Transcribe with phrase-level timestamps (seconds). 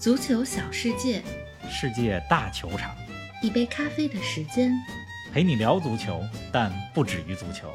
[0.00, 1.22] 足球小世界，
[1.68, 2.96] 世界大球场，
[3.42, 4.72] 一杯咖啡的时间，
[5.30, 7.70] 陪你聊足球，但不止于足球。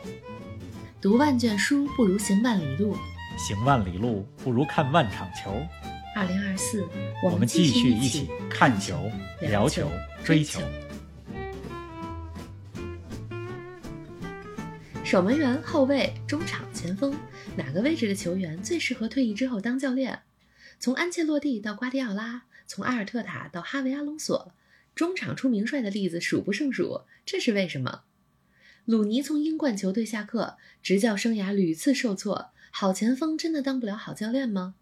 [0.99, 2.97] 读万卷书不如行万里路，
[3.37, 5.51] 行万里路不如看万场球。
[6.15, 6.83] 二零二四，
[7.23, 9.07] 我们继续一起看球、
[9.41, 9.87] 聊球、
[10.23, 10.59] 追球。
[15.03, 17.15] 守门员、后卫、中场、前锋，
[17.55, 20.19] 哪个位置的球员最适合退役之后当教练？
[20.79, 24.53] 从安切洛蒂到瓜迪奥拉，从阿尔特塔到哈维·阿隆索，
[24.93, 27.01] 中场出名帅的例子数不胜数。
[27.25, 28.03] 这是为什么？
[28.85, 34.75] 鲁尼从英冠球队下课，执教生涯屡次受挫，好前锋真的当不了好教练吗？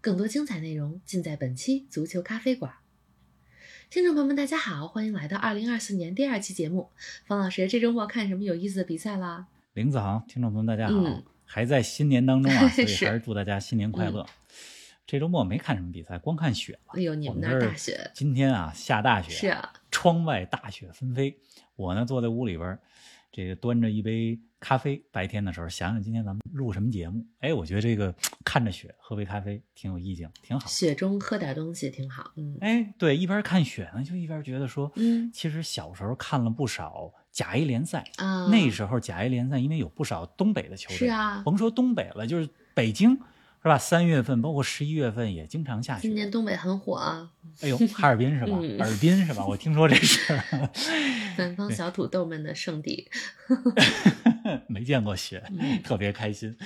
[0.00, 2.74] 更多精彩内容尽在本期足球咖啡馆。
[3.90, 6.90] 听众朋友们，大家好，欢迎来到二零二四年第二期节目。
[7.26, 9.46] 方老师，这周末看什么有意思的比赛啦？
[9.74, 14.26] 林子航，听众朋友们，大家好，嗯还在新年当中啊， 所以还是祝大家新年快乐。
[15.08, 16.92] 这周末没看什么比赛，光看雪了。
[16.94, 21.34] 哎呦，你们那儿大雪今天啊下大雪，是啊，窗外大雪纷飞。
[21.76, 22.78] 我呢坐在屋里边，
[23.32, 25.02] 这个端着一杯咖啡。
[25.10, 28.14] 白天的时候想想今天咱们录什么节目，哎，我觉得这个
[28.44, 30.68] 看着雪喝杯咖啡挺有意境，挺好。
[30.68, 32.30] 雪中喝点东西挺好。
[32.36, 43.18] 嗯哎，对，一边看雪呢，就一边觉得说，嗯其实小时候看了不少甲 A 联赛，啊，那时候甲 A 联赛因为有不少东北的球队，是啊甭说东北了，就是北京
[43.68, 43.78] 是吧？
[43.78, 46.02] 三月份包括十一月份也经常下雪。
[46.02, 47.30] 今年东北很火啊，
[47.60, 48.58] 哎呦，哈尔滨是吧？
[48.60, 49.46] 嗯尔滨是吧？
[49.46, 50.70] 我听说这事儿，
[51.36, 53.10] 南方小土豆们的圣地。
[54.66, 56.56] 没见过雪，嗯特别开心。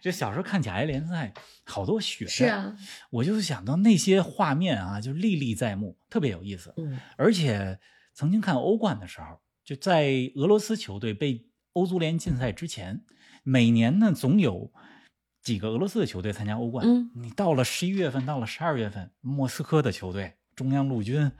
[0.00, 1.32] 这小时候看甲 A 联赛，
[1.64, 2.76] 好多雪，是，啊，
[3.10, 6.74] 我就想到那些画面啊，就历历在目，特别有意思。
[6.76, 7.78] 嗯而且
[8.12, 13.00] 曾经看欧冠的时候，就在俄罗斯球队被欧足联禁赛之前，
[13.42, 14.70] 每年呢总有
[15.50, 16.86] 几个俄罗斯的球队参加欧冠。
[16.86, 21.32] 嗯你到了十一月份，到了十二月份，莫斯科的球队、中央陆军，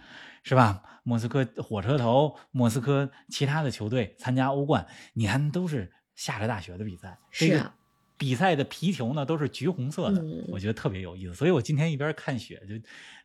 [0.42, 0.82] 是吧？
[1.04, 7.16] 莫斯科火车头、莫斯科其他的球队参加欧冠，你看都是下着大雪的比赛。
[7.30, 7.74] 这个是啊
[8.18, 11.34] 比赛的皮球呢都是橘红色的，嗯我觉得特别有意思。
[11.34, 12.74] 所以我今天一边看雪，就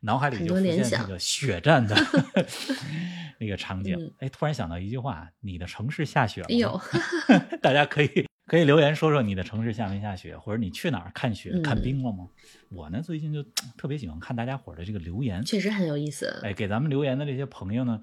[0.02, 1.96] 脑海里就浮现那个血战的
[3.40, 4.14] 那个场景嗯。
[4.20, 6.54] 哎，突然想到一句话：你的城市下雪了吗？
[6.54, 6.82] 哎呦，
[7.62, 12.28] 大家可以可以留言说说你的城市下没下雪，或者你去哪儿看雪、嗯看冰了吗？
[12.70, 13.42] 我呢最近就
[13.76, 16.40] 特别喜欢看大家伙儿的这个留言，确实很有意思。
[16.44, 18.00] 哎，给咱们留言的这些朋友呢，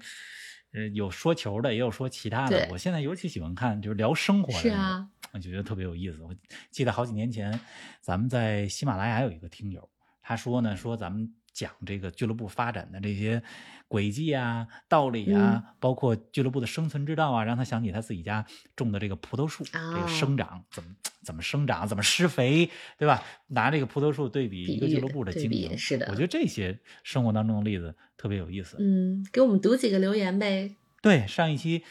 [0.73, 2.67] 呃，有说球的，也有说其他的。
[2.71, 6.21] 我现在尤其喜欢看就是聊生活的，是啊，我觉得特别有意思。
[6.21, 6.35] 我
[6.71, 7.57] 记得好几年前，
[8.01, 9.89] 咱们在喜马拉雅有一个听友，
[10.21, 13.41] 他说呢，说咱们讲这个俱乐部发展的这些
[13.87, 20.89] 轨迹啊、道理啊，嗯包括俱乐部的生存之道啊，让他想起他自己家种的这个葡萄树，这哦个生长怎么
[21.21, 23.23] 怎么生长，怎么施肥，对吧？
[23.47, 28.77] 拿这个葡萄树对比一个俱乐部的经营，是的我觉得这些生活当中的例子特别有意思。
[28.79, 30.75] 嗯，给我们读几个留言呗。
[31.01, 31.83] 对，上一期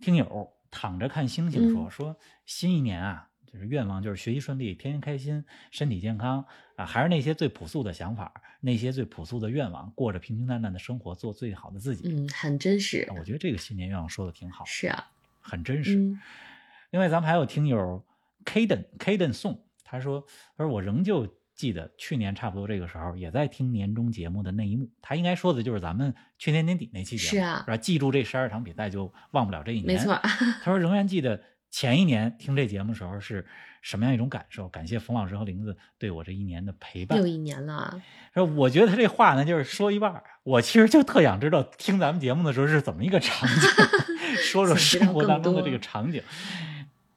[0.00, 6.44] 听友躺着看星星说、嗯说新一年啊，就是愿望就是学习顺利，天天开心，身体健康
[6.76, 12.08] 啊，还是那些最朴素的想法，那些最朴素的愿望，过着平平淡淡的生活，做最好的自己。
[12.08, 13.08] 嗯，很真实。
[13.16, 15.08] 我觉得这个新年愿望说的挺好，是啊，
[15.40, 15.96] 很真实。
[15.96, 16.20] 嗯
[16.90, 18.02] 另外，咱们还有听友
[18.46, 20.24] Kaden Kaden 宋，他说
[20.56, 27.76] 他说我仍旧记得去年差不多这个时候也在听年终节目的那一幕，他应该说的就是咱们去年年底那期节目，是啊吧？
[27.76, 30.18] 记住这十二场比赛就忘不了这一年，没错。
[30.62, 31.38] 他说仍然记得
[31.70, 33.46] 前一年听这节目时候是
[33.82, 37.26] 什么样一种感受，感谢冯老师和玲子对我这一年的陪伴又。
[37.26, 38.02] 一年了，
[38.34, 43.68] 说我觉得他这话呢，就是说一半儿，我其实就特想知道听咱们节目的时候是怎么一个场景，
[44.42, 46.22] 说说生活当中的这个场景。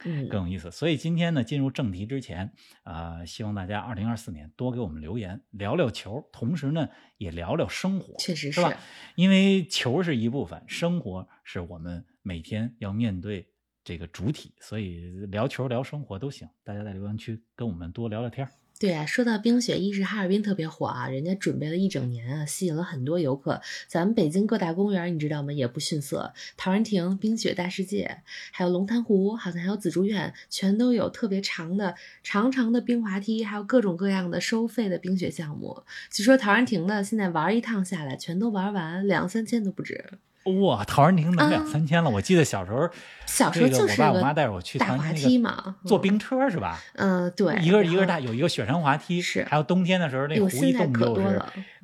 [0.03, 0.72] 嗯，更有意思。
[0.72, 2.51] 所以今天呢，进入正题之前，
[2.83, 8.73] 呃，希望大家二零二四年多给我们留言，聊聊球，同时呢，也聊聊生活，确实是吧？
[9.13, 13.50] 因为球是一部分，生活是我们每天要面对
[13.84, 16.47] 这个主体，所以聊球、聊生活都行。
[16.64, 18.47] 大家在留言区跟我们多聊聊天。
[18.80, 23.62] 对啊，说到冰雪，一是哈尔滨特别火啊，人家准备了一整年啊，吸引了很多游客。
[23.88, 25.54] 咱们北京各大公园，你知道吗？
[25.54, 31.94] 也不逊色，陶然亭、冰雪大世界，还有龙潭湖，好像还有紫竹院，全都有特别长的、
[32.24, 35.83] 长长的冰滑梯，还有各种各样的收费的冰雪项目。
[36.10, 40.18] 据说陶然亭的现在玩一趟下来，全都玩完两三千都不止。
[40.44, 42.10] 哇，陶然亭能两啊三千了！
[42.10, 42.90] 我记得小时候，
[43.28, 46.80] 小时候就是我爸我妈带着我去大滑梯嘛，嗯坐冰车是吧？
[46.96, 51.40] 嗯、对，一个一个大，有一个雪山滑梯，是还有冬天的时候那哎呦湖一冻就是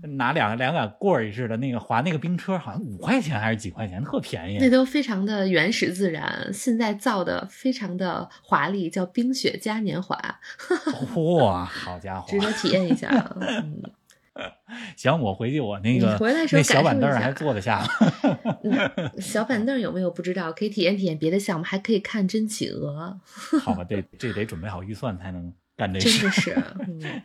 [0.07, 4.57] 拿两两杆棍儿似的，那个滑那个冰车，好像五块钱还是几块钱，特便宜。
[4.59, 10.17] 那都非常的原始自然，现在造的非常的华丽，叫冰雪嘉年华，
[11.15, 12.39] 哇，好家 伙值！
[12.39, 13.35] 得体验一下啊。
[13.39, 13.81] 嗯，
[14.95, 17.87] 行，我回去我那你个回来时候那小板凳还坐得下吗？
[18.63, 23.19] 嗯小板凳有没有不知道，可以体验体验别的项目，还可以看真企鹅，
[23.61, 26.09] 好吧，这这得准备好预算才能干这事。
[26.19, 27.21] 真的是，嗯，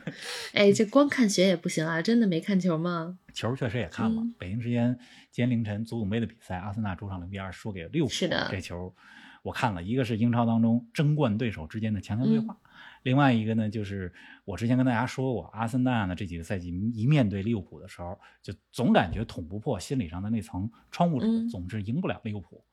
[0.53, 3.19] 哎，这光看雪也不行啊，真的没看球吗？
[3.35, 4.99] 球确实也看了，嗯北京时间
[5.31, 8.11] 今天凌晨足总杯的比赛，阿森纳主场零比二输给了利物浦。
[8.11, 8.95] 是的这球
[9.43, 12.57] 我看了，一个是英超当中争冠对手之间的强强对话，
[13.03, 14.13] 另外一个呢就是
[14.45, 21.49] 我之前跟大家说过，阿森纳呢这几个赛季一面对利物浦的时候，就总感觉捅不破心理上的那层窗户纸，嗯。
[21.49, 22.65] 总是赢不了利物浦。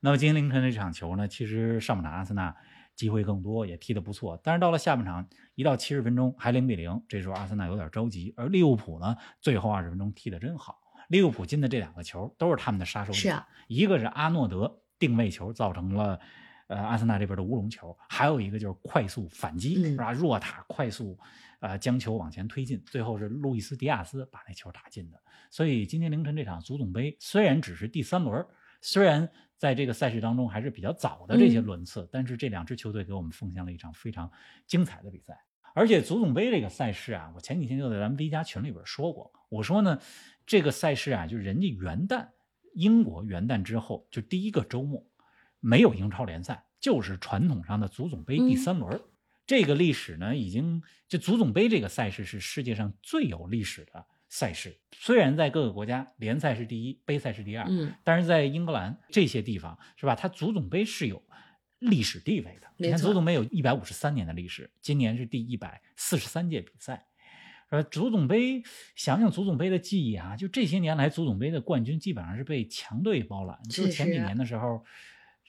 [0.00, 2.54] 那么今天凌晨这场球呢，其实上半场阿森纳
[2.94, 10.78] 机会更多，也踢得不错，但是到了下半场，一到七十分钟还零比零，这时候阿森纳有点着急，而利物浦呢，最后二十分钟踢得真好。
[11.08, 16.20] 利物浦进的这两个球都是他们的杀手锏，是啊，一个是阿诺德定位球造成了
[16.68, 20.12] 呃阿森纳这边的乌龙球，还有一个就是快速反击，嗯是吧？
[20.12, 21.18] 若塔快速
[21.60, 25.20] 呃将球往前推进，最后是路易斯迪亚斯把那球打进的。
[25.50, 28.44] 所以今天凌晨这场足总杯虽然只是第三轮，
[28.80, 34.30] 虽然在这个赛事当中还是比较早的这些嗯轮次，但是这两支球队给我们奉献了一场非常
[34.66, 35.38] 精彩的比赛。
[35.74, 40.00] 而且足总杯这个赛事啊，我前几天就在咱们 V 家群里边说过，我说呢，
[40.46, 42.28] 这个赛事啊，就是人家元旦，
[42.74, 45.06] 英国元旦之后就第一个周末
[45.66, 49.00] 没有英超联赛，就是传统上的足总杯第三轮。
[49.44, 54.78] 这个历史呢，已经就足总杯这个赛事是世界上最有历史的赛事。
[54.92, 60.14] 虽然在各个国家联赛是第一，杯赛是第二，嗯，但是在英格兰这些地方是吧？
[60.14, 61.20] 它足总杯是有
[61.80, 62.68] 历史地位的。
[62.76, 67.06] 你看足总杯有一百五十三年的历史，今年是第一百四十三届比赛。
[67.70, 68.62] 呃，足总杯，
[68.94, 73.60] 想想足总杯的记忆啊，就这些年来，足总杯的冠军基本上是被强队包揽。
[73.64, 74.84] 就是前几年的时候，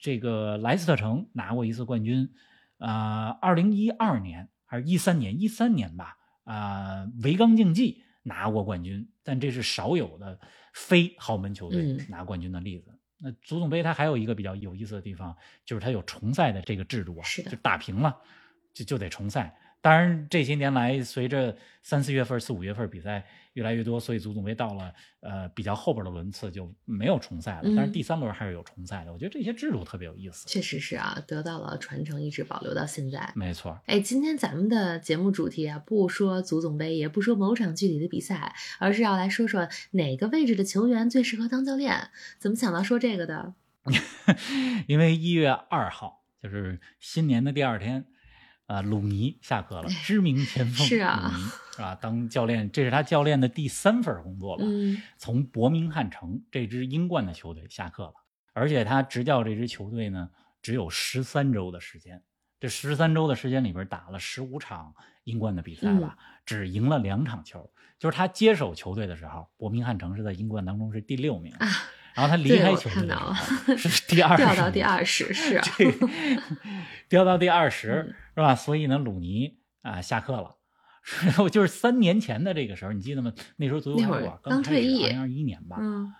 [0.00, 2.30] 这个莱斯特城拿过一次冠军，
[2.78, 10.38] 啊、2二零一二年还是一三年，一三年吧，啊、维冈竞技拿过冠军，但这是少有的
[10.72, 12.94] 非豪门球队嗯拿冠军的例子。
[13.18, 18.16] 那足总杯它还有一个比较有意思的地方，就是它有重赛的这个制度啊，是的就打平了
[18.72, 19.58] 就就得重赛。
[19.80, 27.60] 当然，这些年来，随着三四月份、四五月份比赛越来越多，所以足总杯到了呃比较后边的轮次就没有重赛了。
[27.64, 29.12] 但是嗯第三轮还是有重赛的。
[29.12, 30.48] 我觉得这些制度特别有意思。
[30.48, 33.32] 确实是啊，得到了传承，一直保留到现在。
[33.36, 42.10] 没错，哎，今天咱们的节目主题啊，不说足总杯，也不说某场具体的比赛，而是要来说说哪个位置的球员最适合当教练。
[42.38, 43.54] 怎么想到说这个的？
[44.86, 48.04] 因为一月二号就是新年的第二天，
[48.68, 51.42] 啊，鲁尼下课了，知名前锋是啊鲁尼
[51.72, 51.94] 是吧？
[51.94, 54.64] 当教练，这是他教练的第三份工作吧？
[54.66, 58.14] 嗯，从伯明翰城这支英冠的球队下课了，
[58.52, 60.28] 而且他执教这支球队呢，
[60.60, 62.22] 只有十三周的时间。
[62.60, 64.92] 这十三周的时间里边打了十五场
[65.24, 67.70] 英冠的比赛吧，只赢了两场球。
[67.98, 71.66] 就是他接手球队的时候，伯明翰城是在英冠当中是第六名，啊，
[72.18, 73.34] 然后他离开球队看到了。
[73.78, 75.92] 是第二，掉到第二十， 是啊，这
[77.08, 78.14] 掉到第二十、嗯。
[78.34, 78.56] 是吧？
[78.56, 80.56] 所以呢，鲁尼啊下课了。
[81.38, 83.32] 我就是三年前的这个时候，你记得吗？
[83.56, 85.04] 那时候足球小那会儿刚馆刚，退役。
[85.04, 86.12] 二零二一年吧，嗯。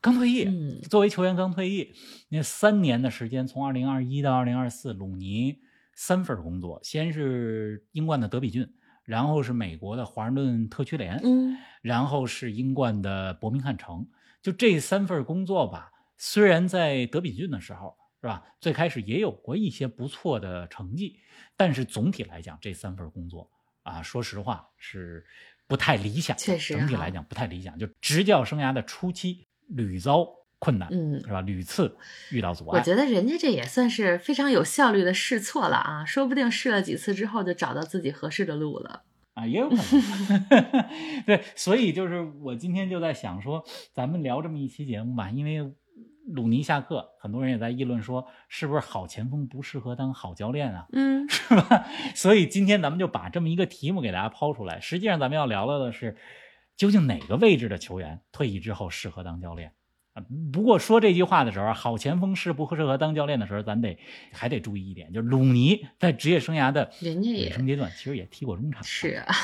[0.00, 0.80] 刚退役，嗯。
[0.82, 1.92] 作为球员刚退役，
[2.28, 5.58] 那三年的时间，从二零二一到二零二四，鲁尼
[5.94, 8.72] 三份工作，先是英冠的德比郡，
[9.04, 14.06] 然后是美国的华盛顿特区联，嗯，然后是英冠的伯明翰城。
[14.42, 21.20] 就这三份工作吧，虽然在德比郡的时候是吧，最开始也有过一些不错的成绩，
[21.56, 23.48] 但是总体来讲，这三份工作
[23.84, 25.24] 啊，说实话是
[25.66, 26.36] 不太理想。
[26.36, 27.78] 确实哈整体来讲不太理想。
[27.78, 31.40] 就执教生涯的初期屡遭困难，嗯是吧？
[31.40, 31.96] 屡次
[32.30, 32.84] 遇到阻碍我。
[32.84, 39.04] 觉得人家这也算是非常有效率的试错了啊，说不定试了几次之后就找到自己合适的路了。
[39.34, 41.24] 啊，也有可能。
[41.26, 45.72] 对，所以就是我今天就在想说，咱们聊这么一期节目吧，因为
[46.26, 50.86] 鲁尼下课，很多人也在议论说，是不是好前锋不适合当好教练啊？
[50.92, 51.86] 嗯，是吧？
[52.14, 54.80] 所以今天咱们就把这么一个题目给大家抛出来。
[54.80, 56.16] 实际上，咱们要聊聊的是，
[56.76, 59.72] 究竟哪个位置的球员退役之后适合当教练
[60.14, 60.22] 啊？
[60.52, 63.98] 不过说这句话的时候，好前锋适不适合当教练的时候，咱得
[64.32, 68.82] 还得注意一点，就是鲁尼在职业生涯的人家也尾声阶段，其实也踢过中场。
[68.84, 69.34] 是啊，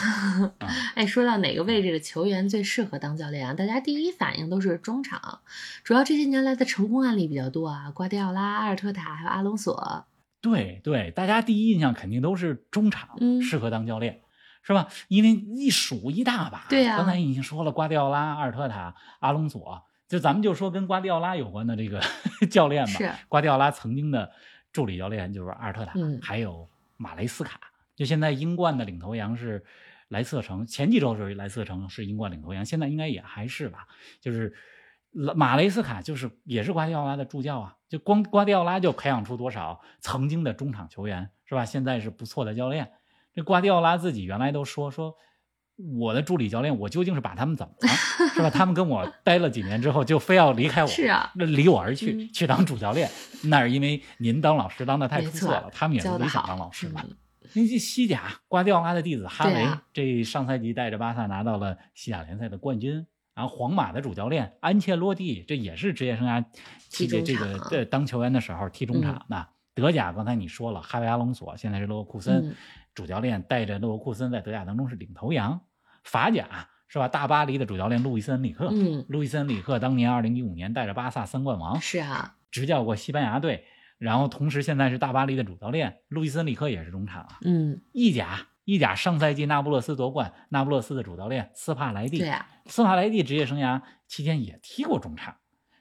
[0.94, 3.54] 哎，说到哪个位置的球员最适合当教练啊？
[3.54, 5.40] 大家第一反应都是中场，
[5.84, 10.06] 主要这些年来的成功案例比较多啊，瓜迪奥拉、阿尔特塔还有阿隆索。
[10.40, 14.20] 对对，大家第一印象肯定都是中场嗯适合当教练，
[14.62, 14.86] 是吧？
[15.08, 16.66] 因为一数一大把。
[16.68, 22.00] 对呀刚才已经说了，瓜迪奥拉、阿尔特塔、阿隆索，就咱们就说跟瓜迪奥拉有关的这个
[22.50, 22.92] 教练吧。
[22.92, 24.32] 是瓜迪奥拉曾经的
[24.72, 27.60] 助理教练就是阿尔特塔，嗯还有马雷斯卡。
[27.94, 29.62] 就现在英冠的领头羊是
[30.08, 33.86] 莱斯特城前几周的时候，莱斯特城是英冠领头羊，现在应该也还是吧。
[34.20, 34.54] 就是
[35.12, 41.64] 马雷斯卡就是也是瓜迪奥拉的助教啊，就光瓜迪奥拉就培养出多少曾经的中场球员是吧？
[41.66, 42.92] 现在是不错的教练。
[43.34, 45.16] 这瓜迪奥拉自己原来都说说。
[45.96, 47.88] 我的助理教练，我究竟是把他们怎么了，
[48.34, 48.50] 是吧？
[48.50, 53.08] 他们跟我待了几年之后，就非要离开我，是啊，那离我而去，去当主教练，
[53.44, 57.04] 那是因为您当老师当的太出色了，他们也是理想当老师嘛。
[57.54, 63.06] 那西甲瓜迪奥拉的弟子哈维，这上赛季带着巴萨拿到了西甲联赛的冠军。
[63.34, 66.44] 然后皇马的主教练安切洛蒂，这也是职业生涯
[66.90, 69.46] 这个这个当球员的时候踢中场的。
[69.76, 72.56] 德甲刚才你说了，哈维阿隆索现在是勒沃库森
[72.96, 75.60] 主教练，带着勒沃库森在德甲当中是领头羊。
[76.08, 77.06] 法甲是吧？
[77.06, 83.66] 大巴黎的主教练路易斯恩里克，嗯，路易斯恩里克当年二零一五年带着巴萨三冠王，是啊，执教过西班牙队，
[83.98, 85.98] 然后同时现在是大巴黎的主教练。
[86.08, 95.36] 路易斯恩里克也是中场啊，嗯，意甲，意甲上赛季那不勒斯夺冠，那不勒斯的主教练斯帕莱蒂，对啊，斯帕莱蒂职业生涯期间也踢过中场。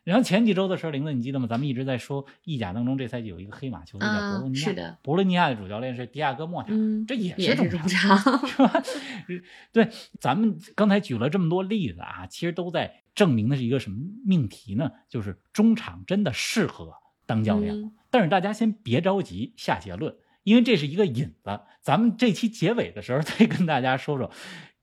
[0.07, 1.47] 然后前几周的时候，玲子你记得吗？
[1.47, 6.69] 咱们一直在说意甲当中这赛季有一个黑马球队叫博洛尼亚，是的，博洛尼亚的主教练是迪亚哥莫塔，
[7.05, 8.81] 这也是中场，是吧？
[9.73, 14.89] 对，咱们刚才举了这么多例子啊，其实都在证明的是一个什么命题呢？
[15.09, 16.93] 就是中场真的适合
[17.25, 17.91] 当教练。
[18.09, 24.31] 但是大家先别着急下结论，因为这是一个引子，咱们这期结尾的时候再跟大家说说。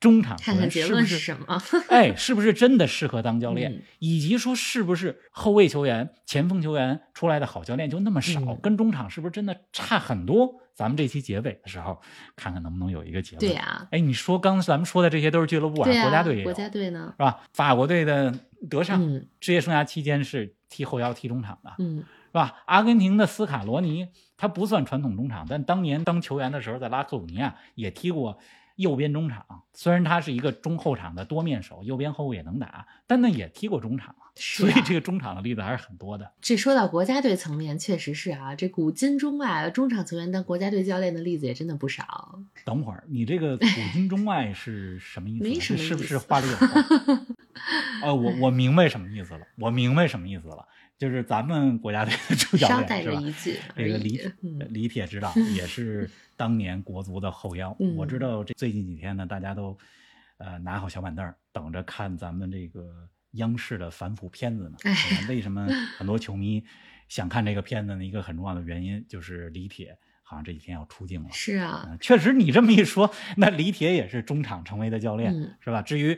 [0.01, 1.63] 中场看看是不是什么？
[1.89, 3.83] 哎，是不是真的适合当教练？
[3.99, 8.55] 以及说是不是后卫球员、前锋球员出来的好教练就那么少？
[8.57, 10.61] 跟中场是不是真的差很多？
[10.75, 12.01] 咱们这期结尾的时候，
[12.35, 13.41] 看看能不能有一个结论。
[13.41, 17.41] 对呀，哎，你说刚才咱们说的这些都是俱乐部啊，国家队也有，国家队呢，是吧？
[17.53, 18.35] 法国队的
[18.69, 22.63] 德尚，职业生涯期间是踢后腰、踢中场的，嗯，是吧？
[22.67, 28.39] 阿根廷的斯卡罗尼，他不算传统中场，但当年当球员的时候，在拉科鲁尼亚也踢过。
[28.76, 36.33] 右边中场，虽然他是一个中后场的多面手，右边后卫也能打，但那也踢过中场所以这个中场的例子还是很多的。
[36.40, 42.40] 这说到国家队层面，确实是啊，这古今中外中场球员当国家队教练的例子也真的不少。
[42.64, 45.45] 等会儿，你这个古今中外是什么意思？
[45.45, 46.66] 没什么是不是话里有话？
[48.02, 50.66] 呃，我我明白什么意思了，我明白什么意思了。
[50.96, 53.20] 就是咱们国家队的 主教练是吧？
[53.76, 54.20] 这个李
[54.70, 57.76] 李铁指导 也是当年国足的后腰。
[57.96, 59.76] 我知道这最近几天呢，大家都
[60.38, 64.78] 呃拿好小板凳，等着看咱们这个央视的反腐片子呢。
[65.28, 65.66] 为什么
[65.99, 66.64] 很多球迷
[67.08, 68.04] 想看这个片子呢？
[68.04, 71.28] 一个很重要的原因就是李铁好像这几天要出镜了。
[71.32, 75.82] 是啊，确实你这么一说，那李铁也是中场成为的教练，是吧？
[75.82, 76.16] 至于。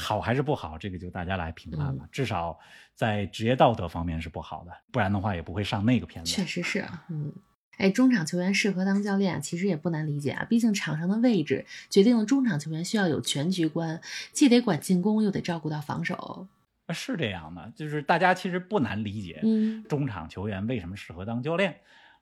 [0.00, 2.08] 好还是不好，这个就大家来评判了。
[2.12, 2.56] 至少
[2.94, 6.30] 在职业道德方面是不好的，不然的话也不会上那个片子。
[6.30, 7.32] 确实是，嗯，
[7.78, 10.44] 哎，中场球员适合当教练，其实也不难理解啊。
[10.44, 14.00] 毕竟场上的位置决定了中场球员需要有全局观，
[14.32, 16.46] 既得管进攻，又得照顾到防守。
[16.90, 21.80] 是这样的，就是大家其实不难理解，嗯，中场球员为什么适合当教练，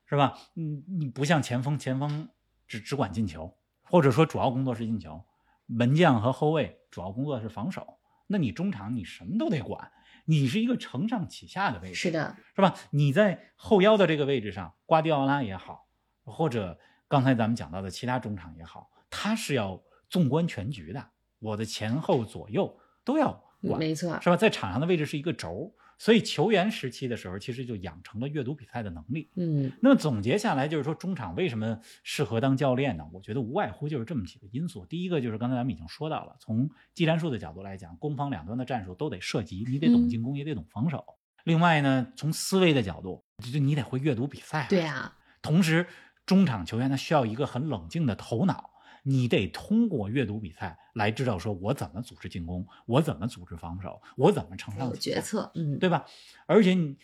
[0.09, 0.35] 是吧？
[0.55, 2.27] 嗯，你不像前锋，前锋
[2.67, 5.23] 只只管进球，或者说主要工作是进球。
[5.67, 9.91] 门将和后卫主要工作是防守，那你中场你什么都得管，
[10.25, 12.73] 你是一个承上启下的位置，是的，是吧？
[12.89, 15.87] 你在后腰的这个位置上，瓜迪奥拉也好，
[16.23, 21.09] 或者刚才咱们讲到的其他中场也好，他是要纵观全局的，
[21.39, 23.31] 我的前后左右都要
[23.61, 24.35] 管，没错，是吧？
[24.35, 25.73] 在场上的位置是一个轴。
[25.97, 29.29] 所以球员时期的时候，其实就养成了阅读比赛的能力。
[29.35, 33.03] 嗯，那么总结下来就是说，中场为什么适合当教练呢？
[33.11, 34.85] 我觉得无外乎就是这么几个因素。
[34.85, 41.03] 第一个就是刚才咱们已经说到了，从技战术的角度来讲，攻防两端的战术都得涉及，你得懂进攻，也得懂防守。
[41.45, 44.67] 另外呢，从思维的角度，就你得会阅读比赛。
[44.69, 45.17] 对啊。
[45.41, 45.87] 同时，
[46.25, 48.69] 中场球员他需要一个很冷静的头脑。
[49.03, 56.05] 你得通过阅读比赛来知道，说我怎么组织进攻，我怎么组织防守，我怎么承上决策，嗯，对吧？
[56.45, 56.97] 而且你，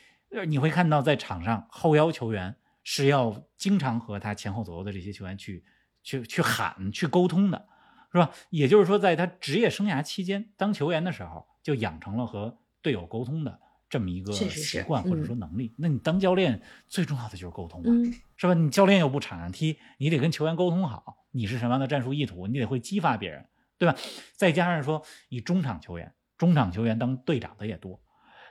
[0.47, 5.63] 你会看到在场上后腰球员是要经常和他前后左右的这些球员去
[6.03, 7.67] 去去喊、去沟通的，
[8.11, 8.31] 是吧？
[8.49, 13.59] 也就是说，在他职业生涯期间当球员的时候，就养成了和队友沟通的。
[13.89, 17.93] 这么一个习惯或者说能力，那你当教练最重要的就是沟通嘛，
[18.37, 18.55] 是吧？
[18.55, 23.45] 你教练又不场上踢，你得跟球员沟通好，你是什么样的战术意图，你得会激发别人，
[23.77, 23.97] 对吧？
[24.37, 28.01] 再加上说，你中场球员，中场球员当队长的也多，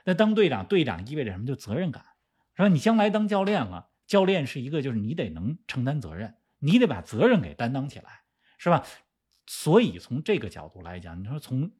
[0.05, 1.45] 那当队长，队长意味着什么？
[1.45, 2.05] 就责任感，
[2.55, 2.67] 是吧？
[2.67, 8.21] 你将来当教练了，教练是一个就是你得能承担责任，你得把责任给担当起来，
[8.59, 8.85] 是吧？
[9.47, 11.71] 所以从这个角度来讲，你说从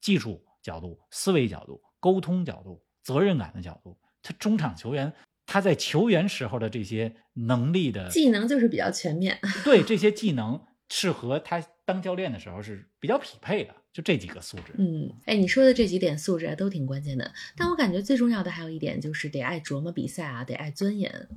[0.00, 2.84] 技术角度、思维角度、沟通角度。
[3.00, 5.10] 责任感的角度，他中场球员
[5.48, 9.38] 他在球员时候的这些能力的技能就是比较全面。
[9.64, 14.74] 对这些技能是和他当教练的时候是比较匹配的，就这几个素质。
[14.76, 21.28] 嗯，哎，你说的这几点素质啊都挺关键的，但我感觉最重要的还有一点就是得爱琢磨比赛啊，得爱钻研。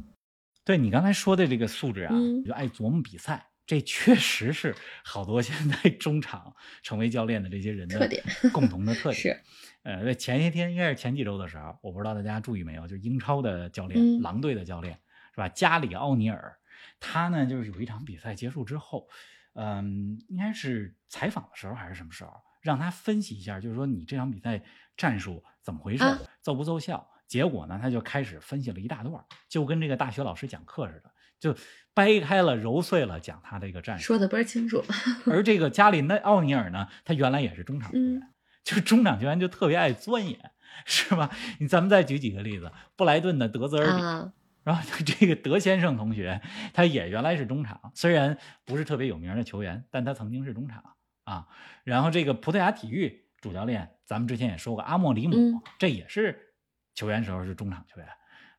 [0.65, 9.15] 对你刚才说的这个素质啊，嗯就爱琢磨比赛，这确实是好多现在中场成为教练的这些人的特点共同的特 点。
[9.15, 9.41] 是，
[9.84, 15.00] 呃，前些天应该是前几周的时候，我不知道大家注意没有，就是英超的教练，嗯狼队的教练
[15.34, 15.48] 是吧？
[15.50, 16.58] 加里奥尼尔，
[17.00, 19.08] 他呢就是有一场比赛结束之后，
[19.53, 24.62] 嗯，应该是采访的时候还是什么时候，让他分析一下，就是说你这场比赛
[24.98, 27.08] 战术怎么回事，啊奏不奏效？
[27.27, 31.54] 结果呢，他就开始分析了一大段，就跟这个大学老师讲课似的，就
[31.94, 34.06] 掰开了揉碎了讲他这个战术。
[34.06, 34.82] 说的倍儿清楚。
[35.26, 38.24] 而这个加里内奥尼尔呢，他原来也是中场球员，嗯
[38.64, 40.52] 就是中场球员就特别爱钻研，
[40.86, 41.32] 是吧？
[41.60, 44.34] 你咱们再举几个例子，布莱顿的德泽尔比，啊，
[44.64, 46.40] 然后 这个德先生同学，
[46.72, 51.48] 他也原来是中场，虽然不是特别有名的球员，但他曾经是中场啊。
[51.84, 56.54] 然后这个葡萄牙体育主教练，咱们之前也说过，阿莫里姆，嗯这也是
[56.94, 58.08] 球员时候是中场球员。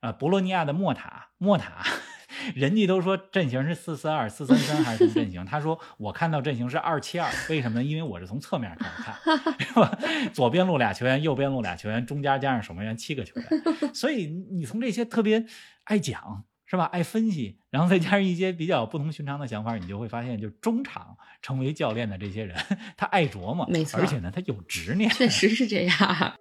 [0.03, 1.85] 啊，博洛尼亚的莫塔，莫塔，
[2.57, 5.45] 人家都说阵型是四四二、四三三还是什么阵型？
[5.45, 7.85] 他说我看到阵型是二七二，为什么呢？
[7.85, 9.97] 因为我是从侧面开始看， 是吧？
[10.35, 13.49] 左边路俩球员，右边路俩球员，中间加上守门员七个球员。
[13.95, 15.47] 所以你从这些特别
[15.85, 22.59] 爱讲是吧，爱分析，然后再加上一些比较不同寻常的想法，你就会发现，就中场成为教练的这些人，
[22.97, 26.35] 他爱琢磨，没错而且呢，他有执念，确实是这样。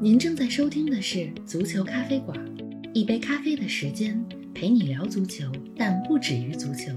[0.00, 2.34] 您正在收听的是《足球咖啡馆》，
[2.94, 4.24] 一杯咖啡的时间
[4.54, 6.92] 陪你聊足球，但不止于足球。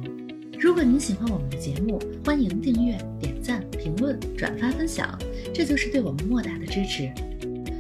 [0.59, 5.17] 如果您喜欢我们的节目，欢迎订阅、点赞、评论、转发分享，
[5.51, 7.11] 这就是对我们莫大的支持。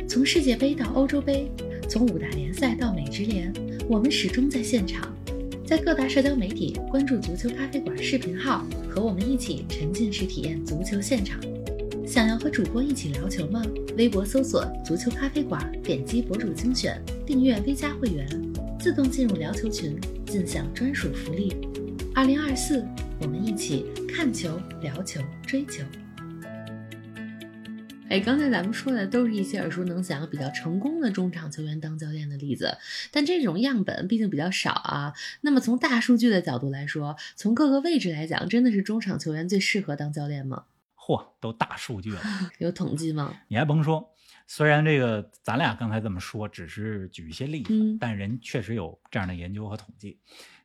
[0.09, 1.47] 从世界杯到欧洲杯，
[1.87, 3.53] 从五大联赛到美职联，
[3.87, 5.15] 我们始终在现场。
[5.63, 11.39] 在各大社交媒体关注“足球咖啡馆”视频号，和我们一起沉浸式体验足球现场。
[12.07, 13.61] 想要和主播一起聊球吗？
[13.97, 18.25] 微博搜索“足球咖啡馆”，点击博主精选，订阅 V 加会员，
[18.79, 21.53] 自动进入聊球群，尽享专属福利。
[22.15, 22.87] 二零二四，
[23.19, 25.83] 我们一起看球、聊球、追球。
[28.07, 32.77] 哎，刚才咱们说的都是一些耳熟能详、比较成功的中场球员当教练的例子，
[33.11, 35.13] 但这种样本毕竟比较少啊。
[35.41, 40.63] 那么从大数据的角度来说，从各个位置来讲，真的是中场球员最适合当教练吗？
[41.07, 42.19] 嚯，都大数据了。
[42.59, 43.33] 有统计吗？
[43.47, 44.13] 你还甭说，
[44.45, 50.19] 虽然这个咱俩刚才这么说，只是举一些例子，嗯但人确实有这样的研究和统计。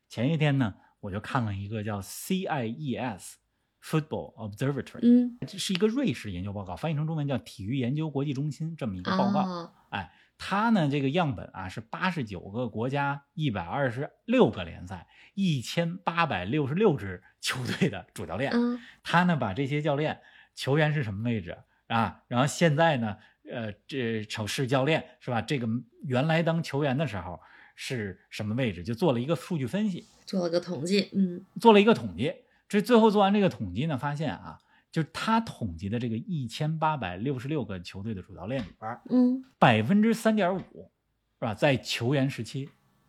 [0.09, 3.35] 前些天呢，我就看了一个叫 CIES
[3.81, 9.41] Football Observatory，、嗯，这是一个瑞士研究报告，翻译成中文叫体育研究国际中心这么一个报告。
[9.41, 10.13] 哦，哎，
[10.45, 18.51] 它呢这个样本啊是八十九个国家，一百二十六个联赛，一千八百六十六支球队的主教练。
[18.53, 20.21] 嗯他呢把这些教练、
[20.57, 22.25] 球员是什么位置啊？
[22.27, 25.41] 然后现在呢，呃，这城市教练是吧？
[25.41, 25.69] 这个
[26.03, 27.41] 原来当球员的时候
[27.77, 28.83] 是什么位置？
[28.83, 32.35] 就做了一个数据分析，做了个统计，嗯做了一个统计。
[32.69, 34.59] 这最后做完这个统计呢，发现啊，
[34.93, 42.69] 就是他统计的这个一千八百六十六个球队的主教练里边，嗯百分之三点五是吧，在球员时期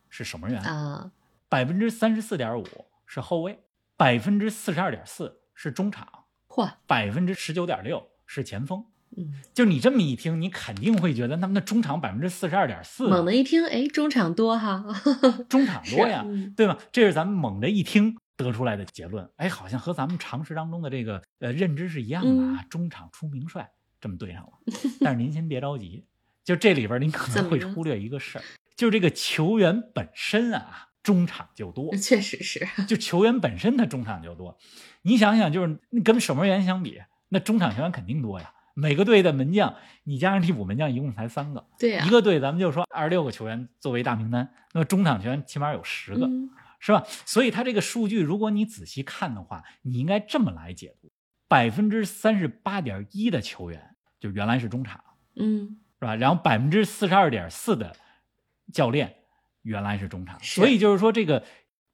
[0.10, 1.12] 是守门员，啊，
[1.50, 2.66] 百分之三十四点五
[3.06, 3.60] 是后卫，
[3.98, 6.08] 百分之四十二点四是中场。
[6.48, 8.86] 嚯，百分之十九点六是前锋。
[9.16, 14.84] 嗯，就你这么一听，你肯定会觉得他们的中场百分之四十二点四，猛的一听，哎，中场多哈，
[15.50, 16.78] 中场多呀， 嗯对吧？
[16.92, 19.30] 这是咱们猛的一听得出来的结论。
[19.38, 24.52] 哎，好像和咱们常识当中的这个呃认知是一样的嗯啊，中场出名帅，这么对上了。
[25.02, 26.06] 但是您先别着急，
[26.44, 28.44] 就这里边您可能会忽略一个事儿，
[28.76, 31.96] 就是这个球员本身啊，中场就多。
[31.98, 34.58] 确实是，就球员本身他中场就多，
[35.04, 38.54] 你想想，就是跟守门员相比，那中场球员肯定多呀。
[38.76, 41.64] 每个队的门将，你加上替补门将，一共才三个。
[41.78, 46.50] 对呀、一个队咱们就说二十六个球员作为大名单，那么中场球员起码有十个，嗯
[46.86, 47.06] 是吧？
[47.26, 51.10] 所以他这个数据，如果你仔细看的话，你应该这么来解读：
[51.48, 55.02] 百分之三十八点一的球员就原来是中场，
[55.38, 56.18] 嗯，是吧？
[56.18, 57.96] 然后百分之四十二点四的
[58.74, 59.16] 教练
[59.62, 61.46] 原来是中场，所以就是说这个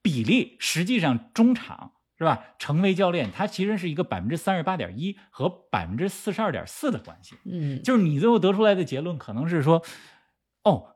[0.01, 2.43] 比例实际上中场是吧？
[2.57, 7.35] 成为教练，它其实是一个百分之三十八点一和百分之四十二点四的关系。
[7.45, 9.83] 嗯，就是你最后得出来的结论可能是说，
[10.63, 10.95] 哦，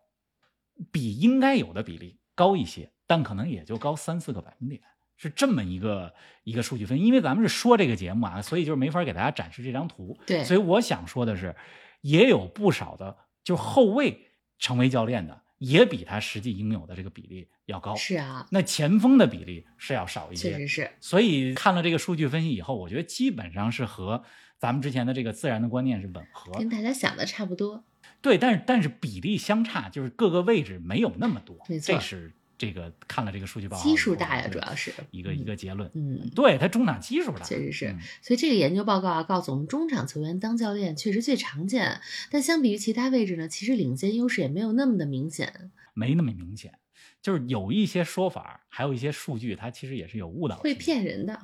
[0.92, 4.82] 比应该有的比例高一些，但可能也就高三四个百分点，
[5.18, 6.14] 是这么一个
[6.44, 7.04] 一个数据分析。
[7.06, 10.18] 因为咱们是说这个节目啊，所以就是没法给大家展示这张图。
[10.26, 11.56] 对，所以我想说的是，
[12.02, 17.96] 也有不少的就后卫成为教练的，也比他实际应有的这个比例要高。
[17.96, 20.92] 是啊，那前锋的比例是要少一些，确实是。
[21.00, 24.24] 所以看了这个数据分析以后，我觉得基本上是和
[24.58, 26.54] 咱们之前的这个自然的观念是吻合。
[26.54, 27.84] 跟大家想的差不多。
[28.22, 31.58] 对，但是但是比例相差，就是各个位置没有那么多。
[31.68, 35.90] 没错，这是这个看了这个数据报告，基数大呀，主要是一个一个结论。
[35.94, 37.88] 嗯，对他中场基数大，确实是。
[37.88, 42.00] 嗯所以这个研究报告啊，告诉我们中场球员当教练确实最常见，
[42.32, 45.72] 但相比于其他位置呢，其实领先优势也没有那么的明显。
[45.94, 46.80] 没那么明显，
[47.22, 51.40] 就是有一些说法，还有一些数据，它其实也是有误导，会骗人的。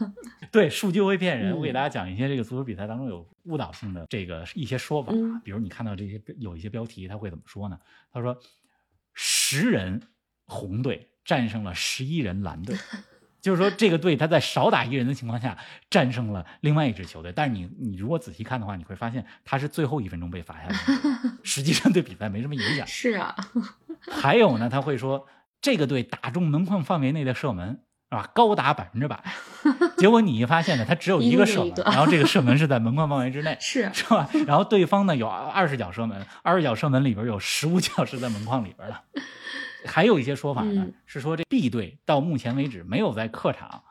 [0.50, 1.52] 对，数据会骗人。
[1.52, 5.12] 嗯我给大家讲一些这个足球比赛当中有误导性的这个一些说法
[5.44, 7.78] 比如你看到这些有一些标题，他会怎么说呢？
[8.12, 8.36] 他说
[9.12, 10.00] 十人
[10.46, 12.76] 红队战胜了十一人蓝队。
[13.40, 15.58] 就是说，这个队他在少打一人的情况下
[15.90, 22.86] 战胜了另外一支球队，但是你你如果仔细看的话，你会发现他是最后一分钟被罚下来的， 实际上对比赛没什么影响。
[22.88, 23.36] 是啊，
[24.10, 25.26] 还有呢，他会说
[25.60, 27.80] 这个队打中门框范围内的射门
[28.10, 29.22] 是吧，高达百分之百。
[29.98, 34.26] 结果你一发现呢，他只有一个射门，然后这个射门是在门框范围之内，是是吧？
[34.46, 39.02] 然后对方呢有二十脚射门，二十脚射门里边有十五脚是在门框里边的。
[39.86, 43.82] 还有一些说法呢，嗯是说这 B 队到目前为止没有在客场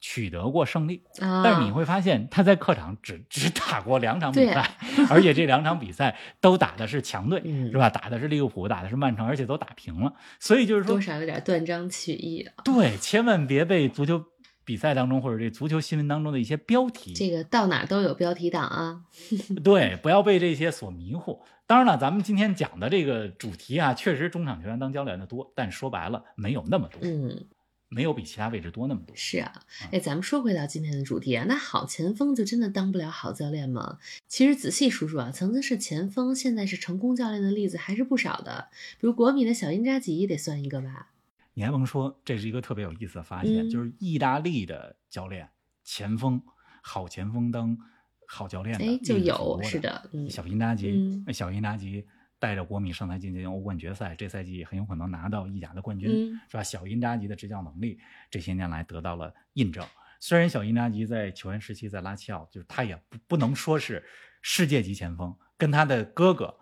[0.00, 1.42] 取得过胜利，啊。
[1.44, 4.76] 但是你会发现他在客场只 只打过两场比赛，
[5.10, 7.90] 而且这两场比赛都打的是强队，嗯是吧？
[7.90, 10.14] 打的是利物浦，打的是曼城，而且都打平了。
[10.38, 12.62] 所以就是说多，少有点断章取义啊。
[12.64, 14.24] 对，千万别被足球
[14.70, 19.02] 比赛当中或者这足球新闻当中的一些标题，这个到哪都有标题党啊。
[19.64, 21.40] 对，不要被这些所迷惑。
[21.66, 27.46] 当然了，咱们今天讲的这个主题啊，确实中场球员当教练的多，但说白了没有那么多，嗯，
[27.88, 29.16] 没有比其他位置多那么多。
[29.16, 29.52] 是啊。
[29.90, 33.98] 哎，咱们说回到今天的主题啊，那好前锋就真的当不了好教练吗？
[34.28, 38.68] 其实仔细数数啊，曾经是前锋，现在是成功教练的例子还是不少的。
[39.00, 41.08] 比如国米的小因扎吉得算一个吧。
[41.60, 45.46] 你还甭说，这是一个特别有意思的发现，嗯就是意大利的教练
[45.84, 46.40] 前锋，
[46.82, 47.76] 好前锋当
[48.26, 52.06] 好教练的哎，就有多是的，嗯，小因扎吉，嗯小因扎吉
[52.38, 56.62] 带着国米上台进行欧冠决赛，这赛季很有可能拿到意甲的冠军，嗯是吧？
[56.62, 57.98] 小因扎吉的执教能力
[58.30, 59.86] 这些年来得到了印证。
[60.18, 64.02] 虽然小因扎吉在球员时期在拉齐奥，就是他也不不能说是
[64.40, 66.58] 世界级前锋，跟他的哥哥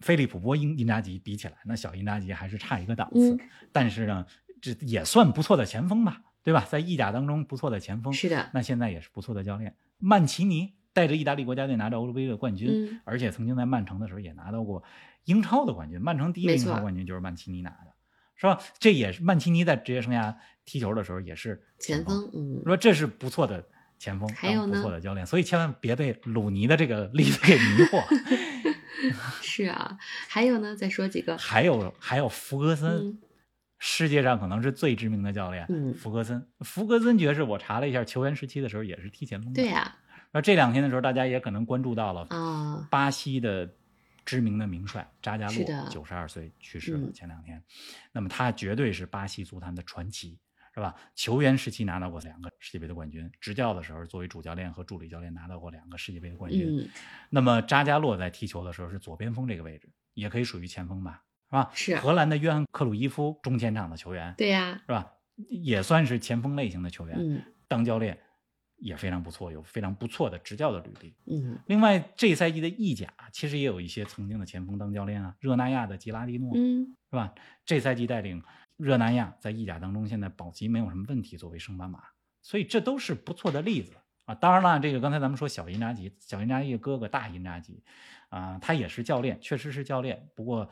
[0.00, 3.34] 菲利普波因因扎吉比起来，那小因扎吉还是差一个档次。
[3.34, 3.40] 嗯
[3.72, 4.24] 但是呢，
[4.60, 6.66] 这也算不错的前锋吧，对吧？
[6.68, 9.74] 在意甲当中不错的前锋，是的，那现在也是不错的教练。
[9.98, 14.82] 曼奇尼带着意大利国家队拿到欧洲杯的冠军，嗯而且曾经在曼城的时候也拿到过
[15.24, 16.00] 英超的冠军。
[16.00, 17.92] 曼城第一个英超冠军就是曼奇尼拿的，
[18.34, 18.58] 是吧？
[18.78, 20.34] 这也是曼奇尼在职业生涯
[20.64, 23.62] 踢球的时候也是前锋，锋，嗯，说这是不错的
[23.98, 28.02] 前锋，还有呢错的教练，所以千万别被鲁尼的这个例子给迷惑。
[29.42, 29.98] 是啊。
[30.28, 32.90] 还有呢，再说几个，还有还有福格森。
[32.90, 33.18] 嗯
[33.78, 36.48] 世界上可能是最知名的教练，嗯福格森。
[36.60, 39.62] 福格森爵士，我查了一下，球员时期的时候也是踢前锋的。
[39.62, 39.82] 对呀，
[40.32, 43.70] 然后这两天的时候，大家也可能关注到了啊，巴西的
[44.24, 47.00] 知名的名帅扎加洛，九十二岁去世了。
[47.00, 47.62] 嗯前两天，
[48.12, 50.38] 那么他绝对是巴西足坛的传奇，
[50.76, 50.94] 是吧？
[51.14, 56.82] 球员时期拿到过两个世界杯的冠军，执教的时候作为主教练和助理教练拿到过两个世界杯的冠军。
[56.82, 56.88] 嗯，
[57.30, 61.70] 那么扎加洛在踢球的时候是左边锋这个位置，也可以属于前锋吧，是吧？
[61.74, 65.14] 是荷兰的约翰克鲁伊夫，中前场的球员，对呀，是吧？
[65.48, 67.16] 也算是前锋类型的球员。
[67.18, 68.16] 嗯当教练
[68.76, 71.16] 也非常不错，有非常不错的执教的履历。
[71.26, 77.34] 嗯另外，这赛季的意甲其实也有一些曾经的前锋当教练啊，热那亚的吉拉蒂诺、嗯，是吧？
[77.64, 78.40] 这赛季带领
[78.76, 82.02] 热那亚在意甲当中现在保级没有什么问题，作为升班马，
[82.42, 83.92] 所以这都是不错的例子
[84.26, 84.34] 啊。
[84.34, 87.82] 当然了，这个刚才咱们说小因扎吉，小因扎吉的哥哥大因扎吉
[88.28, 90.28] 啊，他也是教练，确实是教练。
[90.34, 90.68] 不过，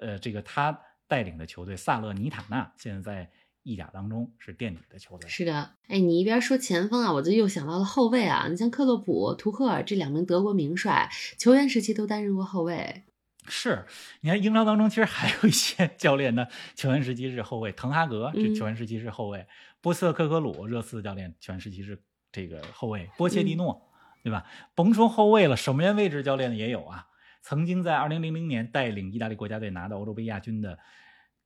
[0.00, 3.30] 呃，这个他带领的球队萨勒尼塔纳现在在
[3.64, 5.28] 意甲当中是垫底的球队。
[5.28, 5.72] 是的。
[5.88, 8.46] 哎，你一边说前锋啊，我就又想到了后卫啊。
[8.48, 13.02] 你像克洛普、图赫尔这两名德国名帅，球员时期都担任过后卫。
[13.48, 13.86] 是，
[14.20, 19.46] 你看英超当中其实还有一些 教练呢，球员时期是后卫，滕哈格这嗯球员时期是后卫，
[19.80, 23.90] 波斯特克格鲁热刺教练球员时期是这个后卫，波切蒂诺，
[24.22, 24.44] 对吧？
[24.74, 27.06] 甭说后卫了，守门员位置教练也有啊。
[27.40, 30.78] 曾经在2000年带领意大利国家队拿到欧洲杯亚军的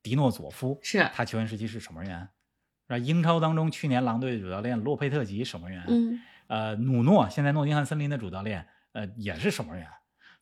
[0.03, 2.29] 迪诺佐夫，是，他球员时期是守门员。
[2.89, 2.99] 那？
[2.99, 9.87] 英超当中去年狼队的主教练洛佩特吉守门员，嗯，呃，努诺现在诺丁汉森林的主教练，呃，也是守门员。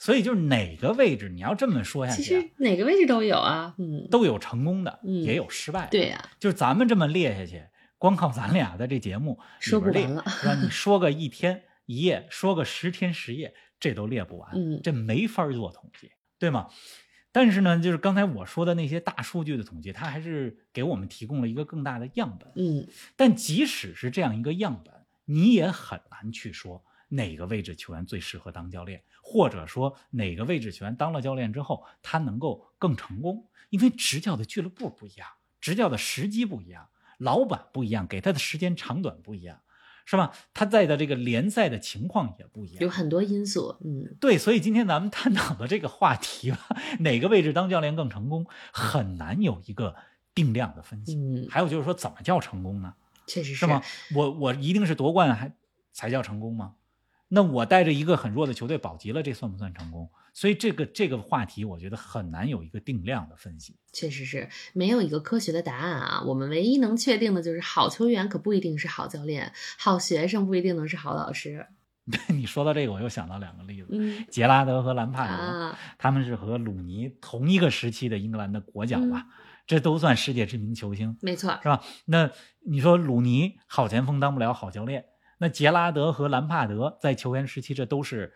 [0.01, 3.75] 所以就是哪个位置，你要这么说下去啊、实哪个位置都有啊。
[3.79, 5.91] 嗯，都有成功的，嗯也有失败的。
[5.91, 7.63] 对呀、就是咱们这么列下去，
[7.99, 10.55] 光靠咱俩的这节目说不里边列完了是吧？
[10.55, 16.69] 你 说个一天一夜，说个十天十夜，这都列不完，嗯这没法做统计，对吗？
[17.33, 22.51] 但是呢，就是刚才我说的那些大数据的统计，它还是给我们提供了一个更大的样本。
[22.57, 24.95] 嗯，但即使是这样一个样本，
[25.27, 35.29] 你也很难去说哪个位置球员最适合当教练，或者说哪个位置球员当了教练之后他能够更成功，因为执教的俱乐部不一样，
[35.61, 39.61] 执教的时机不一样，老板不一样，给他的时间长短不一样，
[40.07, 40.33] 是吧？
[40.55, 43.77] 他在的这个联赛的情况也不一样，有很多因素。
[43.85, 46.59] 嗯，对，所以今天咱们探讨的这个话题吧，
[47.01, 49.97] 哪个位置当教练更成功，很难有一个
[50.35, 51.17] 定量的分析。
[51.17, 52.95] 嗯，还有就是说，怎么叫成功呢？
[53.27, 53.83] 确实是吗？
[54.15, 55.53] 我我一定是夺冠还
[55.93, 56.75] 才叫成功吗？
[57.33, 60.11] 那我带着一个很弱的球队保级了，这算不算成功？
[60.35, 63.77] 所以这个这个话题，我觉得很难有一个定量的分析。
[63.93, 66.23] 确实是没有一个科学的答案啊。
[66.27, 71.67] 我们唯一能确定的就是，好球员可不一定是好教练，好学生不一定能是好老师。
[72.29, 79.27] 你说到这个，我又想到两个例子：嗯，杰拉德和兰帕德，啊，他们是和鲁尼同一个时期的英格兰的国脚吧？
[79.67, 81.57] 这都算世界知名球星，没错。
[81.63, 81.81] 是吧？
[82.07, 82.31] 那
[82.67, 85.05] 你说鲁尼好前锋当不了好教练，
[85.41, 88.33] 那杰拉德和兰帕德在球员时期这都是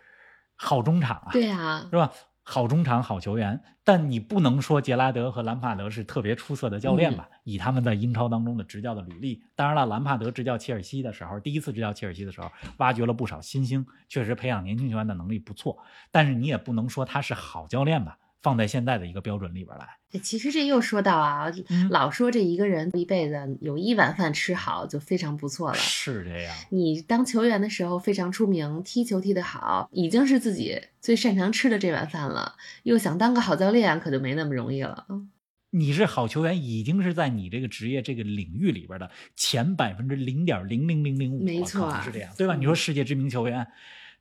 [0.56, 2.10] 好中场啊，对啊，是吧？
[2.46, 7.28] 好中场、好球员，但你不能说杰拉德和兰帕德是特别出色的教练吧？
[7.44, 15.78] 以他们在英超当中的执教的履历，当然了，兰帕德执教切尔西的时候，第一次执教切尔西的时候，挖掘了不少新星，确实培养年轻球员的能力不错。
[16.10, 18.18] 但是你也不能说他是好教练吧？
[18.44, 25.74] 放在现在的一个标准里边来，哎其实这又说到啊，嗯老说这一个人一辈子有一碗饭吃好就非常不错了。
[25.74, 26.54] 是这样。
[26.70, 32.54] 你当球员的时候非常出名，踢球踢得好，已经是自己最擅长吃的这碗饭了。
[32.84, 35.06] 又想当个好教练，可就没那么容易了。
[35.08, 35.30] 嗯
[35.76, 42.54] 你是好球员，已经是在你这个职业这个领域里边的前百分之零点零零零零五，没错是这样，对吧？
[42.54, 43.66] 嗯你说世界知名球员，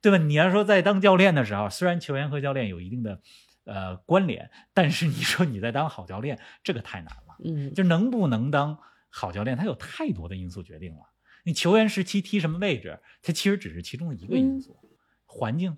[0.02, 0.18] 对吧？
[0.18, 3.20] 你要说在当教练的时候，虽然球员和教练有一定的
[3.64, 7.36] 呃关联，但是你说你在当好教练，这个太难了。
[7.44, 8.78] 嗯，就能不能当
[9.10, 11.00] 好教练，它有太多的因素决定了。
[11.44, 14.78] 你球员时期踢什么位置，它其实只是其中的一个因素，
[15.26, 15.76] 环境、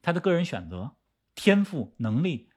[0.00, 0.96] 他的个人选择、
[1.34, 2.48] 天赋、能力，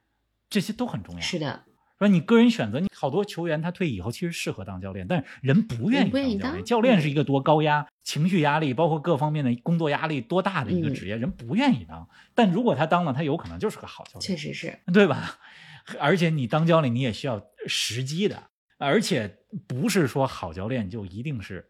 [0.48, 1.20] 这些都很重要。
[1.20, 1.65] 是的，
[1.98, 6.64] 说你个人选择，你好多球员他退役以后其实适合当教练，但是人不愿意当教练。
[6.64, 12.06] 教练是一个多高压、情绪压力，包括各方面的工作压力多大的一个嗯职业，人不愿意当。
[12.34, 14.20] 但如果他当了，他有可能就是个好教练。
[14.20, 14.78] 确实是。
[14.92, 15.38] 对吧？
[15.98, 18.42] 而且你当教练，你也需要时机的，
[18.76, 21.66] 而且不是说好教练就一定是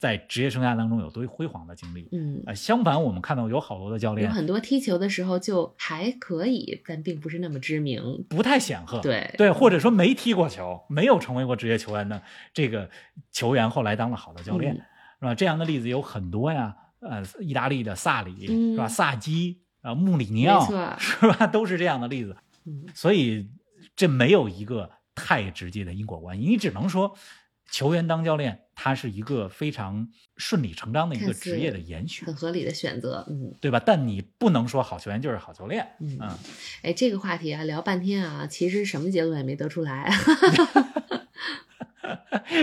[0.00, 2.08] 在职业生涯当中有多辉煌的经历。
[2.10, 8.24] 嗯，呃，相反，我们看到有好多的教练有练很多踢球的时候就还可以，但并不是那么知名。
[8.30, 12.22] 不太显赫，对对，或者说没踢过球，没有成为过职业球员的
[12.54, 12.88] 这个
[13.30, 14.80] 球员，后来当了好的教练，嗯
[15.20, 15.34] 是吧？
[15.34, 16.74] 这样的例子有很多呀。
[17.00, 18.88] 呃，意大利的萨里、嗯是吧？
[18.88, 20.66] 萨基啊、穆里尼奥
[20.98, 21.46] 是吧？
[21.46, 22.36] 都是这样的例子。
[22.66, 23.48] 嗯，所以
[23.96, 27.14] 这没有一个太直接的因果关系，你只能说
[27.70, 33.24] 球员当教练，他是一个非常顺理成章的一个职业的延续很，合理的选择。
[33.28, 33.80] 嗯对吧？
[33.84, 36.38] 但你不能说好球员就是好教练，嗯嗯，
[36.82, 40.10] 哎，这个话题啊，聊半天啊，其实什么结论也没得出来。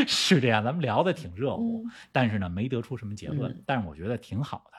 [0.06, 4.78] 是这样，咱们聊的挺热乎，嗯但是呢，没得出什么结论，嗯但是我觉得挺好的。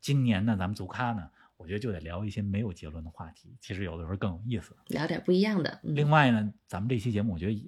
[0.00, 4.76] 今年呢，咱们足咖呢，我觉得就得聊一些没有结论的话题，其实有的时候更有意思。
[4.88, 5.80] 聊点不一样的。
[5.82, 7.64] 嗯、另外呢，咱们这期节目，我觉得也，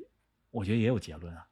[0.51, 1.47] 我觉得也有结论啊。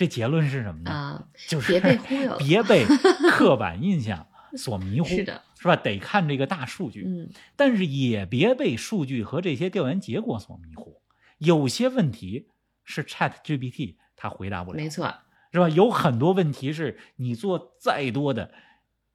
[0.00, 0.90] 这结论是什么呢？
[0.90, 2.86] 啊，就是别被忽悠别被
[3.30, 5.76] 刻板印象所迷惑， 是的，是吧？
[5.76, 11.00] 得看这个大数据，嗯，但是也别被数据和这些调研结果所迷惑。
[11.36, 12.48] 有些问题
[12.82, 15.12] 是 Chat GPT 它回答不了，没错，
[15.52, 15.68] 是吧？
[15.68, 18.54] 有很多问题是你做再多的，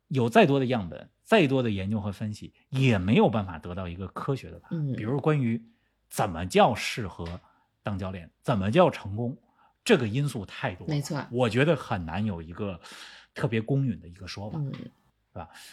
[0.09, 4.87] 有再多的样本，再多的研究和分析，也没有办法得到一个科学的答案。
[4.87, 5.59] 嗯比如关于
[6.11, 7.41] 怎么叫适合
[7.81, 9.35] 当教练，怎么叫成功，
[9.85, 12.77] 这个因素太多了，没错我觉得很难有一个
[13.33, 14.59] 特别公允的一个说法。
[14.59, 14.73] 嗯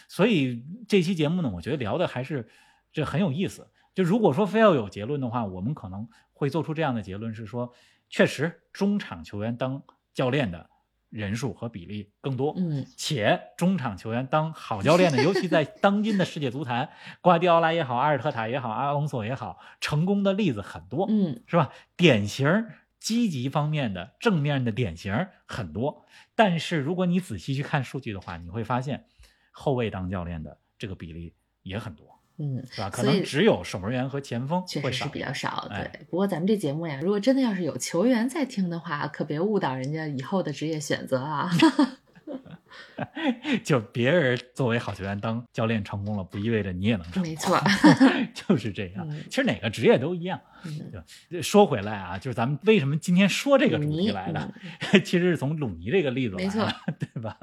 [0.09, 2.49] 所以这期节目呢，我觉得聊的还是
[2.91, 3.69] 这很有意思。
[3.95, 7.73] 就如果说非要有结论的话，我们可能会做出这样的结论：是说，
[8.09, 9.81] 确实中场球员当
[10.13, 10.69] 教练的
[11.09, 16.89] 人数和比例更多，嗯，且中场球员当好教练的，尤其在 当今的世界足坛，
[17.21, 21.71] 瓜迪奥拉也好，阿尔特塔也好，阿隆索也好，成功的例子很多，嗯，是吧？
[21.95, 22.67] 典型
[23.03, 29.05] 积极方面的正面的典型很多，但是如果你仔细去看数据的话，你会发现
[29.51, 32.89] 后卫当教练的这个比例也很多，嗯，是吧？
[32.89, 35.67] 可能只有守门员和前锋确实是比较少。
[35.69, 41.51] 哎对，不过咱们这节目呀，如果真的要是有球员在听的话，可别误导人家以后的职业选择啊。
[43.63, 47.23] 就别人作为好球员当教练成功了，不意味着你也能成功。
[47.23, 47.57] 没错，
[48.33, 49.07] 就是这样。
[49.09, 50.39] 嗯其实哪个职业都一样。
[50.65, 54.53] 嗯，说回来啊，就是咱们为什么今天说这个主题来的，
[54.93, 57.37] 嗯 其实是从鲁尼这个例子来的，对吧？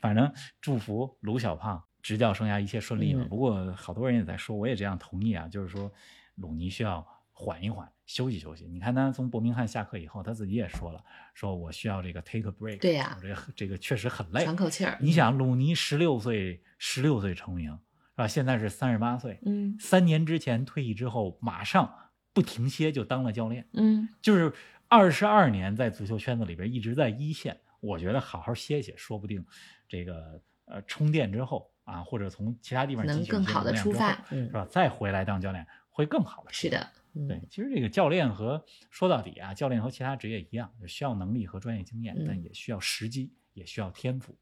[0.00, 3.22] 反正祝福卢小胖执教生涯一切顺利嘛。
[3.24, 5.92] 嗯不过好多人也在说，我也这样同意啊，就是说
[6.36, 8.66] 鲁尼需要缓一缓，休息休息。
[8.66, 12.80] 你看他从伯明翰下课以后，他自己也说了，说我需要这个 take a break。
[12.80, 14.56] 对呀我这个这个确实很累喘。
[14.56, 14.98] 口气儿。
[15.00, 18.26] 你想，鲁尼十六岁，十六岁成名是吧？
[18.26, 21.94] 现在是三十八岁，嗯三年之前退役之后，马上
[22.32, 24.50] 不停歇就当了教练，嗯，就是
[24.88, 27.60] 二十二年在足球圈子里边一直在一线。
[27.80, 29.44] 我觉得好好歇歇，说不定
[29.86, 34.12] 这个呃充电之后啊，或者从其他地方能更好的出发。
[34.30, 34.66] 嗯是，吧？
[34.70, 36.52] 再回来当教练会更好的。
[36.52, 36.70] 是。
[36.70, 44.36] 的，嗯对，其实这个教练和说到底啊，教练和其他职业一样，就需要能力和专业经验，嗯但也需要时机，也需要天赋。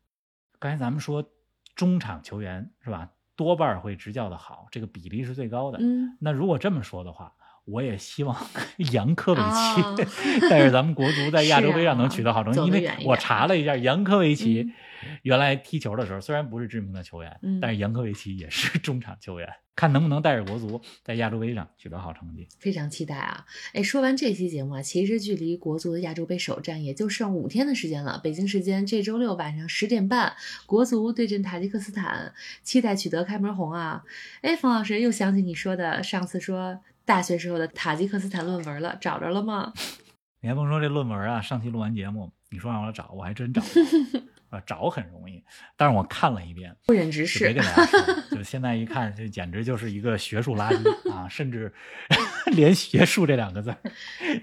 [0.59, 1.33] 刚才咱们说
[1.75, 5.79] 中场球员是吧，多半会执教的好，这个比例是最高的。
[5.81, 7.36] 嗯，那如果这么说的话，
[7.67, 8.35] 我也希望
[8.93, 9.97] 杨科维奇、哦
[10.49, 14.73] 带着咱们国足在亚洲杯上能取得好成绩，因为我查了一下，杨科维奇嗯
[15.23, 22.47] 原来踢球的时候虽然不是知名的球员，嗯但是杨科维奇也是 中场球员，看能不能带着国足在亚洲杯上取得好成绩。
[22.59, 23.45] 非常期待啊！
[23.73, 28.21] 哎，说完这期节目啊，其实距离国足的亚洲杯首战也就剩五天的时间了。
[28.23, 30.35] 北京时间这周六晚上十点半，
[30.67, 34.05] 国足对阵塔吉克斯坦，期待取得开门红啊！
[34.43, 39.73] 哎，冯老师又想起你说的上次说大学时候的塔吉克斯坦论文了，找着了吗？
[40.43, 45.43] 你还甭说这论文啊，上期录完节目，你说让我找，我还真找 了啊，找很容易，
[45.77, 47.65] 但是我看了一遍，不忍直视就别跟。
[47.65, 51.73] 大家说，就现在一看，这简直就是一个学术垃圾啊，甚至
[52.53, 53.75] 连学术这两个字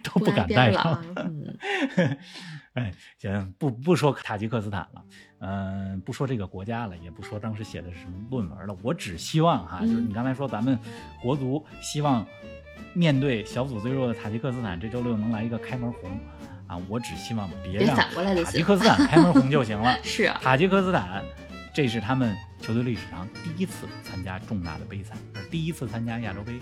[0.01, 1.03] 都不敢带上
[2.73, 5.03] 哎，行，不不说塔吉克斯坦了，
[5.39, 10.77] 嗯、不说这个国家了，也不说当时写的是什么论文了，我只希望哈，就是嗯你刚才说咱们
[11.21, 12.25] 国足希望
[12.93, 16.09] 面对小组最弱的塔吉克斯坦，这周六能来一个开门红
[16.65, 17.95] 啊，我只希望别让。
[17.95, 21.23] 塔吉克斯坦开门红就行了 是啊，塔吉克斯坦，
[21.73, 26.53] 这是他们球队历史上第一次参加重大的杯赛，而第一次参加亚洲杯，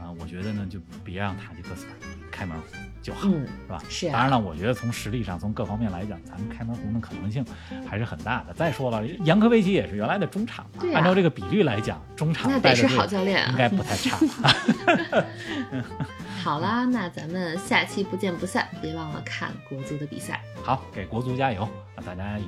[0.00, 1.94] 啊，我觉得呢，就别让塔吉克斯坦
[2.30, 3.82] 开门红就好，嗯，是吧？
[3.88, 7.44] 是啊当然了，我觉得从实力上，从各方面来讲，咱们开门红的可能性
[7.88, 8.52] 还是很大的。
[8.52, 14.18] 再说了，杨科维奇也是原来的中场嘛，啊按照这个比率来讲，中场那得是好教练啊应该不太差。
[16.42, 20.40] 好啦，那咱们下期不见不散，别忘了看国足的比赛。
[20.62, 21.68] 好，给国足加油！
[21.96, 22.44] 那大家也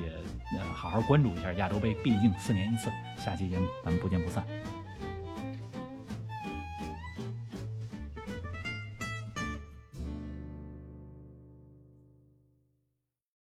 [0.57, 2.89] 呃好好关注一下亚洲杯，毕竟四年一次。
[3.17, 4.43] 下期节目咱们不见不散。